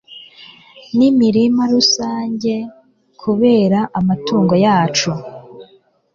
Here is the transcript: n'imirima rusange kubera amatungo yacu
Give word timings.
n'imirima 0.97 1.63
rusange 1.73 2.53
kubera 3.21 3.79
amatungo 3.99 4.53
yacu 4.65 5.11